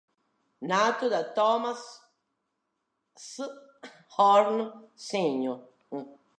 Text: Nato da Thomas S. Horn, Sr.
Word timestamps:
Nato 0.63 1.07
da 1.09 1.23
Thomas 1.23 1.83
S. 3.15 3.45
Horn, 4.17 4.89
Sr. 4.95 5.61